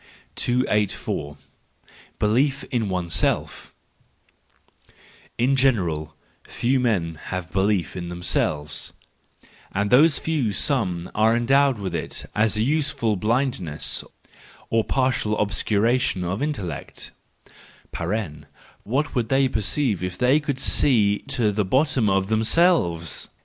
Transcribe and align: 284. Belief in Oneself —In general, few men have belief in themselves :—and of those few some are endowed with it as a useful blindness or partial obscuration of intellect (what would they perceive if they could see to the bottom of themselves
284. 0.33 1.37
Belief 2.17 2.63
in 2.71 2.89
Oneself 2.89 3.71
—In 5.37 5.55
general, 5.55 6.15
few 6.43 6.79
men 6.79 7.19
have 7.25 7.51
belief 7.51 7.95
in 7.95 8.09
themselves 8.09 8.93
:—and 9.75 9.93
of 9.93 9.99
those 9.99 10.17
few 10.17 10.53
some 10.53 11.11
are 11.13 11.35
endowed 11.35 11.77
with 11.77 11.93
it 11.93 12.25
as 12.33 12.57
a 12.57 12.63
useful 12.63 13.15
blindness 13.15 14.03
or 14.71 14.83
partial 14.83 15.37
obscuration 15.37 16.23
of 16.23 16.41
intellect 16.41 17.11
(what 18.83 19.13
would 19.13 19.29
they 19.29 19.47
perceive 19.47 20.01
if 20.01 20.17
they 20.17 20.39
could 20.39 20.59
see 20.59 21.19
to 21.27 21.51
the 21.51 21.63
bottom 21.63 22.09
of 22.09 22.25
themselves 22.25 23.29